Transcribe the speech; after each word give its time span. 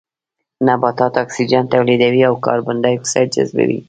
نباتات 0.67 1.13
اکسيجن 1.23 1.63
توليدوي 1.73 2.21
او 2.29 2.35
کاربن 2.45 2.75
ډای 2.83 2.95
اکسايد 2.99 3.27
جذبوي 3.35 3.79